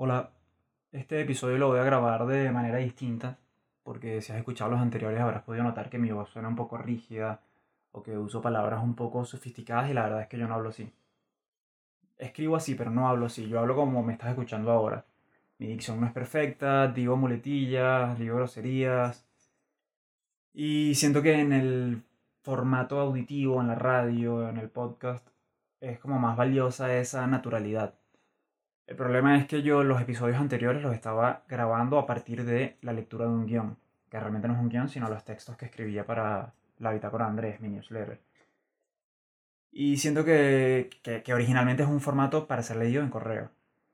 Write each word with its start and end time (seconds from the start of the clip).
Hola, 0.00 0.30
este 0.92 1.20
episodio 1.20 1.58
lo 1.58 1.66
voy 1.70 1.80
a 1.80 1.82
grabar 1.82 2.24
de 2.26 2.52
manera 2.52 2.78
distinta 2.78 3.36
porque 3.82 4.22
si 4.22 4.30
has 4.30 4.38
escuchado 4.38 4.70
los 4.70 4.80
anteriores 4.80 5.20
habrás 5.20 5.42
podido 5.42 5.64
notar 5.64 5.90
que 5.90 5.98
mi 5.98 6.12
voz 6.12 6.30
suena 6.30 6.46
un 6.46 6.54
poco 6.54 6.78
rígida 6.78 7.40
o 7.90 8.00
que 8.04 8.16
uso 8.16 8.40
palabras 8.40 8.80
un 8.80 8.94
poco 8.94 9.24
sofisticadas 9.24 9.90
y 9.90 9.94
la 9.94 10.04
verdad 10.04 10.22
es 10.22 10.28
que 10.28 10.38
yo 10.38 10.46
no 10.46 10.54
hablo 10.54 10.68
así. 10.68 10.92
Escribo 12.16 12.54
así, 12.54 12.76
pero 12.76 12.92
no 12.92 13.08
hablo 13.08 13.26
así, 13.26 13.48
yo 13.48 13.58
hablo 13.58 13.74
como 13.74 14.04
me 14.04 14.12
estás 14.12 14.28
escuchando 14.30 14.70
ahora. 14.70 15.04
Mi 15.58 15.66
dicción 15.66 16.00
no 16.00 16.06
es 16.06 16.12
perfecta, 16.12 16.86
digo 16.86 17.16
muletillas, 17.16 18.16
digo 18.20 18.36
groserías 18.36 19.26
y 20.54 20.94
siento 20.94 21.22
que 21.22 21.40
en 21.40 21.52
el 21.52 22.04
formato 22.42 23.00
auditivo, 23.00 23.60
en 23.60 23.66
la 23.66 23.74
radio, 23.74 24.48
en 24.48 24.58
el 24.58 24.70
podcast, 24.70 25.26
es 25.80 25.98
como 25.98 26.20
más 26.20 26.36
valiosa 26.36 26.96
esa 26.96 27.26
naturalidad. 27.26 27.97
El 28.88 28.96
problema 28.96 29.36
es 29.36 29.46
que 29.46 29.62
yo 29.62 29.84
los 29.84 30.00
episodios 30.00 30.40
anteriores 30.40 30.82
los 30.82 30.94
estaba 30.94 31.42
grabando 31.46 31.98
a 31.98 32.06
partir 32.06 32.46
de 32.46 32.78
la 32.80 32.94
lectura 32.94 33.26
de 33.26 33.32
un 33.32 33.44
guion, 33.44 33.76
que 34.08 34.18
realmente 34.18 34.48
no 34.48 34.54
es 34.54 34.60
un 34.60 34.70
guion, 34.70 34.88
sino 34.88 35.10
los 35.10 35.26
textos 35.26 35.58
que 35.58 35.66
escribía 35.66 36.06
para 36.06 36.54
la 36.78 36.92
bitácora 36.92 37.26
Andrés, 37.26 37.60
mi 37.60 37.68
newsletter. 37.68 38.18
Y 39.70 39.98
siento 39.98 40.24
que, 40.24 40.88
que, 41.02 41.34
originalmente 41.34 41.82
es 41.82 41.88
un 41.88 42.00
formato 42.00 42.46
para 42.46 42.62
ser 42.62 42.78
leído 42.78 43.02
en 43.02 43.10
correo. 43.10 43.50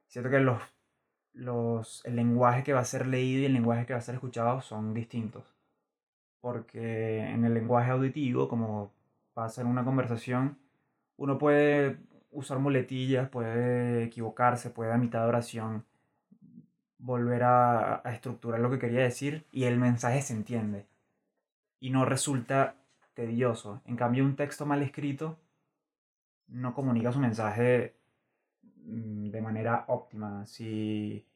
Siento 0.07 0.31
que 0.31 0.39
los, 0.39 0.63
los, 1.33 2.05
el 2.05 2.15
lenguaje 2.15 2.63
que 2.63 2.73
va 2.73 2.81
a 2.81 2.85
ser 2.85 3.09
leído 3.09 3.43
y 3.43 3.47
el 3.47 3.53
lenguaje 3.53 3.87
que 3.87 3.95
va 3.95 3.99
a 3.99 4.03
ser 4.03 4.15
escuchado 4.15 4.63
son 4.63 4.95
distintos. 4.95 5.43
Porque 6.41 7.19
en 7.19 7.45
el 7.45 7.53
lenguaje 7.53 7.91
auditivo, 7.91 8.49
como 8.49 8.93
pasa 9.35 9.61
en 9.61 9.67
una 9.67 9.85
conversación, 9.85 10.57
uno 11.17 11.37
puede 11.37 11.99
usar 12.35 12.59
muletillas, 12.59 13.29
puede 13.29 14.05
equivocarse, 14.05 14.71
puede 14.71 14.93
a 14.93 14.99
mitad 14.99 15.23
de 15.23 15.29
oración 15.29 15.85
volver 16.99 17.43
a, 17.45 18.03
estructurar 18.07 18.61
lo 18.61 18.71
que 18.71 18.79
quería 18.79 19.03
decir 19.03 19.47
y 19.53 19.65
el 19.65 19.79
mensaje 19.79 20.23
se 20.23 20.35
entiende 20.35 20.87
y 21.81 21.91
no 21.91 22.05
resulta 22.05 22.77
tedioso. 23.15 23.83
En 23.87 23.97
cambio, 23.97 24.25
un 24.25 24.37
texto 24.37 24.67
mal 24.67 24.83
escrito 24.83 25.39
no 26.49 26.75
comunica 26.75 27.13
su 27.13 27.21
mensaje 27.21 27.95
mm, 28.85 29.31
de 29.31 29.41
manera 29.43 29.85
óptima. 29.89 30.47
Si, 30.47 31.27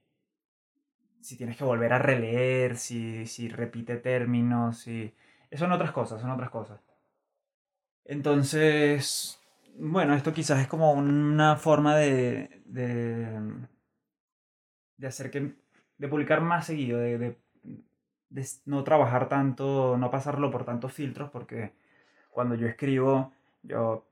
si 1.20 1.36
tienes 1.36 1.56
que 1.56 1.64
volver 1.64 1.92
a 1.92 1.98
releer, 1.98 2.76
si, 2.76 3.26
si 3.26 3.48
repite 3.48 3.96
términos, 3.96 4.78
si... 4.78 5.14
Eso 5.50 5.64
son 5.64 5.72
otras 5.72 5.92
cosas, 5.92 6.20
son 6.20 6.30
otras 6.30 6.50
cosas. 6.50 6.80
Entonces, 8.04 9.37
bueno, 9.78 10.14
esto 10.14 10.32
quizás 10.32 10.60
es 10.60 10.68
como 10.68 10.92
una 10.92 11.56
forma 11.56 11.96
de, 11.96 12.62
de, 12.66 13.40
de 14.96 15.06
hacer 15.06 15.30
que, 15.30 15.54
de 15.98 16.08
publicar 16.08 16.40
más 16.40 16.66
seguido, 16.66 16.98
de, 16.98 17.18
de, 17.18 17.38
no 18.66 18.84
trabajar 18.84 19.28
tanto, 19.28 19.96
no 19.98 20.10
pasarlo 20.10 20.50
por 20.50 20.64
tantos 20.64 20.92
filtros, 20.92 21.30
porque 21.30 21.72
cuando 22.30 22.54
yo 22.54 22.66
escribo, 22.66 23.32
yo 23.62 24.08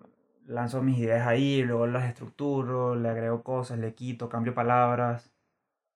lanzo 0.46 0.82
mis 0.82 0.98
ideas 0.98 1.26
ahí, 1.26 1.62
luego 1.62 1.86
las 1.86 2.08
estructuro, 2.08 2.94
le 2.96 3.08
agrego 3.08 3.42
cosas, 3.42 3.78
le 3.78 3.94
quito, 3.94 4.28
cambio 4.28 4.54
palabras, 4.54 5.32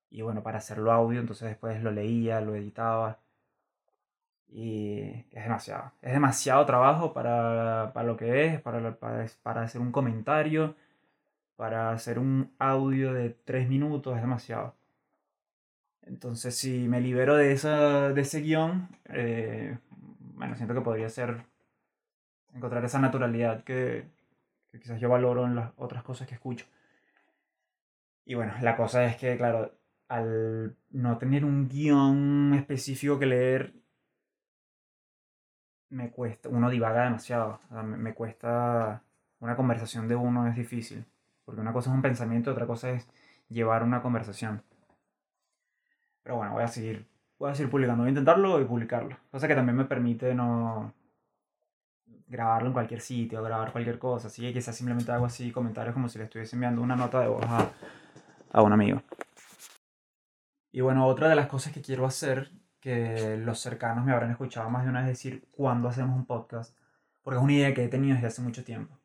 y 0.09 0.21
bueno, 0.23 0.43
para 0.43 0.59
hacerlo 0.59 0.91
audio, 0.91 1.19
entonces 1.21 1.49
después 1.49 1.81
lo 1.83 1.91
leía, 1.91 2.41
lo 2.41 2.55
editaba. 2.55 3.19
Y 4.51 5.25
es 5.31 5.43
demasiado. 5.43 5.93
Es 6.01 6.11
demasiado 6.13 6.65
trabajo 6.65 7.13
para, 7.13 7.91
para 7.93 8.05
lo 8.05 8.17
que 8.17 8.45
es, 8.45 8.61
para, 8.61 8.97
para, 8.97 9.25
para, 9.41 9.61
hacer 9.63 9.79
un 9.81 9.91
comentario, 9.93 10.75
para 11.55 11.91
hacer 11.91 12.19
un 12.19 12.53
audio 12.59 13.13
de 13.13 13.29
tres 13.29 13.69
minutos, 13.69 14.15
es 14.15 14.21
demasiado. 14.21 14.75
Entonces, 16.01 16.57
si 16.57 16.87
me 16.89 16.99
libero 16.99 17.35
de, 17.35 17.53
esa, 17.53 18.09
de 18.11 18.21
ese 18.21 18.41
guion, 18.41 18.89
eh, 19.05 19.77
bueno, 20.35 20.55
siento 20.55 20.73
que 20.73 20.81
podría 20.81 21.09
ser 21.09 21.45
encontrar 22.53 22.83
esa 22.83 22.99
naturalidad 22.99 23.63
que, 23.63 24.05
que 24.71 24.79
quizás 24.79 24.99
yo 24.99 25.09
valoro 25.09 25.45
en 25.45 25.55
las 25.55 25.71
otras 25.77 26.03
cosas 26.03 26.27
que 26.27 26.35
escucho. 26.35 26.65
Y 28.25 28.35
bueno, 28.35 28.53
la 28.61 28.75
cosa 28.75 29.05
es 29.05 29.15
que, 29.15 29.37
claro, 29.37 29.73
al 30.09 30.75
no 30.89 31.17
tener 31.17 31.45
un 31.45 31.69
guion 31.69 32.53
específico 32.55 33.17
que 33.17 33.25
leer, 33.27 33.80
me 35.91 36.09
cuesta, 36.09 36.49
uno 36.49 36.69
divaga 36.69 37.03
demasiado, 37.03 37.59
me, 37.83 38.13
cuesta, 38.13 39.03
una 39.39 39.55
conversación 39.55 40.07
de 40.07 40.15
uno 40.15 40.47
es 40.47 40.55
difícil, 40.55 41.05
porque 41.45 41.61
una 41.61 41.73
cosa 41.73 41.89
es 41.89 41.95
un 41.95 42.01
pensamiento, 42.01 42.51
otra 42.51 42.65
cosa 42.65 42.89
es 42.91 43.07
llevar 43.49 43.83
una 43.83 44.01
conversación. 44.01 44.63
Pero 46.23 46.37
bueno, 46.37 46.53
voy 46.53 46.63
a 46.63 46.67
seguir, 46.67 47.07
voy 47.37 47.51
a 47.51 47.55
seguir 47.55 47.69
publicando, 47.69 48.03
voy 48.03 48.07
a 48.07 48.11
intentarlo 48.11 48.61
y 48.61 48.65
publicarlo, 48.65 49.17
cosa 49.29 49.47
que 49.47 49.55
también 49.55 49.75
me 49.75 49.85
permite 49.85 50.33
no 50.33 50.93
grabarlo 52.27 52.67
en 52.67 52.73
cualquier 52.73 53.01
sitio, 53.01 53.43
grabar 53.43 53.73
cualquier 53.73 53.99
cosa, 53.99 54.27
así 54.27 54.41
que 54.41 54.53
quizás 54.53 54.75
simplemente 54.75 55.11
hago 55.11 55.25
así 55.25 55.51
comentarios 55.51 55.93
como 55.93 56.07
si 56.07 56.17
le 56.17 56.23
estuviese 56.23 56.55
enviando 56.55 56.81
una 56.81 56.95
nota 56.95 57.19
de 57.19 57.27
voz 57.27 57.43
a, 57.45 57.69
a 58.53 58.61
un 58.61 58.71
amigo. 58.71 59.01
Y 60.71 60.79
bueno, 60.79 61.05
otra 61.05 61.27
de 61.27 61.35
las 61.35 61.47
cosas 61.47 61.73
que 61.73 61.81
quiero 61.81 62.05
hacer 62.05 62.49
que 62.81 63.37
los 63.37 63.59
cercanos 63.59 64.03
me 64.03 64.11
habrán 64.11 64.31
escuchado 64.31 64.69
más 64.69 64.83
de 64.83 64.89
una 64.89 65.01
vez 65.01 65.09
decir 65.09 65.45
cuándo 65.51 65.87
hacemos 65.87 66.15
un 66.15 66.25
podcast, 66.25 66.75
porque 67.23 67.37
es 67.37 67.43
una 67.43 67.53
idea 67.53 67.73
que 67.73 67.85
he 67.85 67.87
tenido 67.87 68.15
desde 68.15 68.27
hace 68.27 68.41
mucho 68.41 68.63
tiempo. 68.63 68.97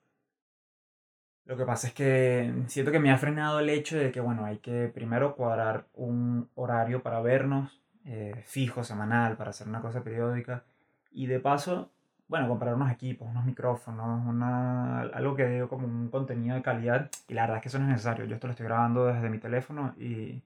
Lo 1.45 1.57
que 1.57 1.65
pasa 1.65 1.87
es 1.87 1.93
que 1.93 2.65
siento 2.67 2.91
que 2.91 2.99
me 2.99 3.13
ha 3.13 3.19
frenado 3.19 3.61
el 3.61 3.69
hecho 3.69 3.97
de 3.97 4.11
que, 4.11 4.21
bueno, 4.21 4.45
hay 4.45 4.59
que 4.59 4.89
primero 4.89 5.37
cuadrar 5.37 5.87
un 5.95 6.49
horario 6.57 7.03
para 7.03 7.21
vernos, 7.21 7.81
eh, 8.05 8.43
fijo, 8.45 8.83
semanal, 8.83 9.37
para 9.37 9.51
hacer 9.51 9.69
una 9.69 9.81
cosa 9.81 10.03
periódica, 10.03 10.65
y 11.13 11.27
de 11.27 11.39
paso, 11.39 11.93
bueno, 12.29 12.49
comprar 12.49 12.75
unos 12.75 12.91
equipos, 12.91 13.29
unos 13.29 13.45
micrófonos, 13.45 14.27
una, 14.27 15.03
algo 15.03 15.37
que 15.37 15.45
dé 15.45 15.69
como 15.69 15.87
un 15.87 16.09
contenido 16.09 16.57
de 16.57 16.63
calidad, 16.63 17.11
y 17.29 17.35
la 17.35 17.43
verdad 17.43 17.59
es 17.59 17.63
que 17.63 17.69
eso 17.69 17.79
no 17.79 17.85
es 17.85 17.91
necesario. 17.93 18.25
Yo 18.25 18.35
esto 18.35 18.49
lo 18.49 18.53
estoy 18.53 18.67
grabando 18.67 19.07
desde 19.07 19.31
mi 19.31 19.39
teléfono 19.39 19.95
y 19.99 20.43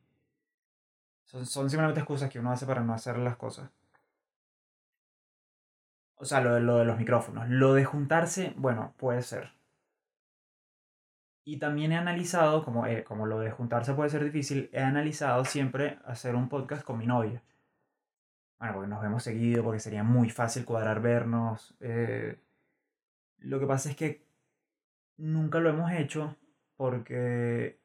son, 1.30 1.70
simplemente 1.70 2.00
excusas 2.00 2.30
que 2.30 2.40
uno 2.40 2.50
hace 2.50 2.66
para 2.66 2.82
no 2.82 2.92
hacer 2.92 3.18
las 3.18 3.36
cosas. 3.36 3.70
O 6.16 6.24
sea, 6.24 6.40
lo 6.40 6.54
de, 6.54 6.60
lo 6.60 6.76
de 6.78 6.84
los 6.84 6.98
micrófonos. 6.98 7.48
Lo 7.48 7.74
de 7.74 7.84
juntarse, 7.84 8.52
bueno, 8.56 8.94
puede 8.98 9.22
ser. 9.22 9.52
Y 11.44 11.58
también 11.58 11.92
he 11.92 11.96
analizado, 11.96 12.64
como, 12.64 12.86
eh, 12.86 13.04
como 13.04 13.26
lo 13.26 13.38
de 13.40 13.50
juntarse 13.50 13.94
puede 13.94 14.10
ser 14.10 14.24
difícil, 14.24 14.68
he 14.72 14.80
analizado 14.80 15.44
siempre 15.44 15.98
hacer 16.04 16.34
un 16.34 16.48
podcast 16.48 16.84
con 16.84 16.98
mi 16.98 17.06
novia. 17.06 17.42
Bueno, 18.58 18.74
porque 18.74 18.90
nos 18.90 19.00
vemos 19.00 19.22
seguido, 19.22 19.64
porque 19.64 19.80
sería 19.80 20.02
muy 20.02 20.28
fácil 20.30 20.64
cuadrar 20.66 21.00
vernos. 21.00 21.74
Eh, 21.80 22.38
lo 23.38 23.58
que 23.58 23.66
pasa 23.66 23.88
es 23.90 23.96
que 23.96 24.26
nunca 25.16 25.60
lo 25.60 25.70
hemos 25.70 25.90
hecho 25.92 26.36
porque 26.76 27.79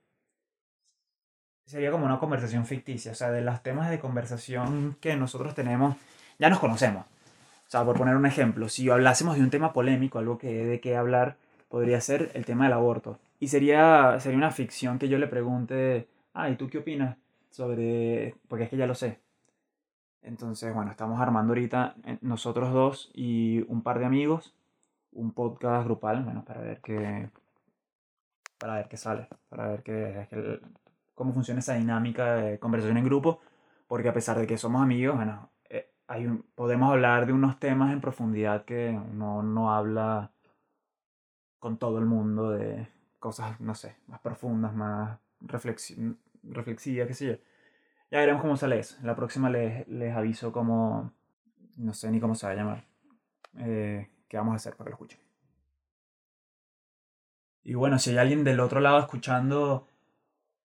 sería 1.66 1.92
como 1.92 2.06
una 2.06 2.20
conversación 2.20 2.66
ficticia. 2.66 3.12
O 3.12 3.16
sea, 3.16 3.32
de 3.32 3.42
los 3.42 3.62
temas 3.64 3.90
de 3.90 4.00
conversación 4.00 4.98
que 5.02 5.16
nosotros 5.16 5.56
tenemos, 5.56 5.96
ya 6.40 6.50
nos 6.50 6.60
conocemos. 6.60 7.06
O 7.06 7.70
sea, 7.70 7.84
por 7.84 7.98
poner 7.98 8.16
un 8.16 8.26
ejemplo, 8.26 8.70
si 8.70 8.90
hablásemos 8.90 9.38
de 9.38 9.42
un 9.44 9.50
tema 9.50 9.74
polémico, 9.74 10.20
algo 10.20 10.38
que 10.38 10.66
de 10.66 10.80
qué 10.80 10.96
hablar, 10.96 11.38
podría 11.70 12.00
ser 12.02 12.32
el 12.36 12.46
tema 12.46 12.66
del 12.66 12.74
aborto. 12.74 13.20
Y 13.40 13.48
sería, 13.48 14.20
sería 14.20 14.38
una 14.38 14.52
ficción 14.52 15.00
que 15.00 15.10
yo 15.10 15.18
le 15.18 15.28
pregunte, 15.28 16.08
ah, 16.34 16.50
¿y 16.50 16.56
tú 16.56 16.70
qué 16.70 16.80
opinas? 16.80 17.18
Sobre, 17.52 18.36
porque 18.48 18.66
es 18.66 18.70
que 18.70 18.78
ya 18.78 18.88
lo 18.88 18.96
sé. 18.96 19.20
Entonces, 20.22 20.74
bueno, 20.74 20.92
estamos 20.92 21.20
armando 21.22 21.52
ahorita 21.52 21.96
eh, 22.06 22.18
nosotros 22.22 22.74
dos 22.74 23.12
y 23.14 23.64
un 23.68 23.82
par 23.84 24.00
de 24.00 24.06
amigos 24.06 24.54
un 25.16 25.32
podcast 25.34 25.86
grupal, 25.86 26.24
bueno, 26.24 26.44
para 26.46 26.62
ver 26.62 26.82
qué, 26.82 27.30
para 28.58 28.76
ver 28.76 28.88
qué 28.88 28.98
sale, 28.98 29.28
para 29.50 29.68
ver 29.68 29.84
qué, 29.84 30.28
cómo 31.16 31.34
funciona 31.34 31.60
esa 31.60 31.74
dinámica 31.74 32.36
de 32.36 32.60
conversación 32.60 32.98
en 32.98 33.06
grupo, 33.06 33.42
porque 33.88 34.10
a 34.10 34.14
pesar 34.14 34.38
de 34.38 34.46
que 34.46 34.58
somos 34.58 34.82
amigos, 34.82 35.16
bueno, 35.16 35.50
eh, 35.70 35.92
hay 36.08 36.28
podemos 36.54 36.92
hablar 36.92 37.26
de 37.26 37.34
unos 37.34 37.60
temas 37.60 37.94
en 37.94 38.02
profundidad 38.02 38.66
que 38.66 38.90
uno 39.12 39.42
no 39.42 39.74
habla 39.74 40.32
con 41.60 41.78
todo 41.78 41.98
el 41.98 42.06
mundo, 42.06 42.52
de 42.52 42.88
cosas, 43.20 43.60
no 43.60 43.74
sé, 43.74 43.96
más 44.08 44.20
profundas, 44.20 44.76
más 44.76 45.18
reflexivas, 45.40 47.08
qué 47.08 47.14
sé 47.14 47.26
yo. 47.26 47.34
Ya 48.12 48.20
veremos 48.20 48.42
cómo 48.42 48.56
sale 48.56 48.78
eso. 48.80 48.98
La 49.02 49.16
próxima 49.16 49.50
les, 49.50 49.88
les 49.88 50.16
aviso 50.16 50.52
cómo, 50.52 51.12
no 51.78 51.94
sé 51.94 52.12
ni 52.12 52.20
cómo 52.20 52.36
se 52.36 52.46
va 52.46 52.52
a 52.52 52.56
llamar, 52.56 52.86
eh, 53.58 54.10
qué 54.28 54.38
vamos 54.38 54.54
a 54.54 54.58
hacer 54.58 54.76
para 54.76 54.86
que 54.86 54.90
lo 54.92 54.96
escuchen. 54.96 55.20
Y 57.64 57.74
bueno, 57.74 57.98
si 57.98 58.12
hay 58.12 58.18
alguien 58.18 58.44
del 58.44 58.60
otro 58.60 58.80
lado 58.80 59.00
escuchando 59.00 59.88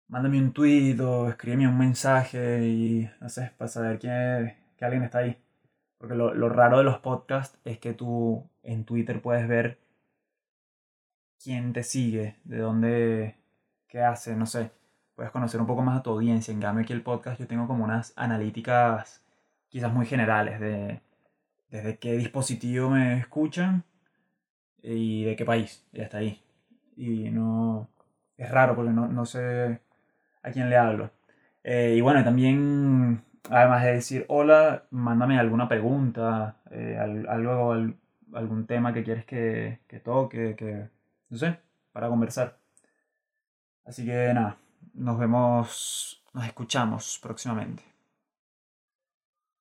mándame 0.09 0.39
un 0.41 0.53
tweet 0.53 1.01
o 1.01 1.29
escríbeme 1.29 1.69
un 1.69 1.79
mensaje 1.79 2.67
y 2.67 3.11
no 3.21 3.29
sé, 3.29 3.53
para 3.59 3.69
saber 3.69 3.99
que, 3.99 4.57
que 4.77 4.85
alguien 4.85 5.05
está 5.05 5.19
ahí. 5.19 5.37
Porque 5.99 6.15
lo, 6.15 6.35
lo, 6.35 6.49
raro 6.49 6.79
de 6.79 6.85
los 6.85 6.99
podcasts 7.01 7.59
es 7.65 7.79
que 7.79 7.95
tú 7.95 8.49
en 8.63 8.85
Twitter 8.85 9.21
puedes 9.23 9.49
ver 9.49 9.79
quién 11.43 11.73
te 11.73 11.83
sigue, 11.83 12.37
de 12.45 12.59
dónde, 12.59 13.37
qué 13.89 14.03
hace, 14.03 14.37
no 14.37 14.47
sé. 14.47 14.71
puedes 15.15 15.33
conocer 15.33 15.61
un 15.61 15.67
poco 15.67 15.83
más 15.83 15.99
a 15.99 16.03
tu 16.03 16.11
audiencia. 16.11 16.53
En 16.53 16.61
cambio 16.61 16.83
aquí 16.85 16.93
el 16.93 17.03
podcast 17.03 17.41
yo 17.41 17.47
tengo 17.47 17.67
como 17.67 17.85
unas 17.85 18.13
analíticas 18.17 19.25
quizás 19.69 19.93
muy 19.93 20.07
generales 20.07 20.61
de 20.61 21.01
desde 21.71 21.99
qué 21.99 22.17
dispositivo 22.17 22.91
me 22.91 23.19
escuchan 23.19 23.85
y 24.83 25.25
de 25.25 25.37
qué 25.37 25.45
país, 25.45 25.87
y 25.93 26.01
hasta 26.01 26.19
ahí. 26.19 26.43
Y 26.97 27.31
no... 27.31 27.89
Es 28.37 28.51
raro 28.51 28.77
porque 28.77 28.93
no, 28.93 29.09
no 29.09 29.27
sé 29.27 29.81
a 30.43 30.51
quién 30.51 30.71
le 30.71 30.77
hablo. 30.77 31.11
Eh, 31.65 31.95
y 31.97 32.01
bueno, 32.01 32.25
también, 32.25 33.23
además 33.51 33.85
de 33.85 33.93
decir 33.95 34.25
hola, 34.29 34.85
mándame 34.91 35.39
alguna 35.39 35.69
pregunta, 35.69 36.57
eh, 36.71 36.97
algo, 36.99 37.73
algún 38.35 38.67
tema 38.67 38.93
que 38.93 39.05
quieres 39.05 39.25
que, 39.25 39.81
que 39.87 40.01
toque, 40.01 40.55
que, 40.57 40.89
no 41.31 41.37
sé, 41.37 41.59
para 41.93 42.09
conversar. 42.09 42.59
Así 43.85 44.05
que 44.05 44.33
nada, 44.35 44.57
nos 44.95 45.19
vemos, 45.19 46.23
nos 46.35 46.47
escuchamos 46.47 47.19
próximamente. 47.23 47.83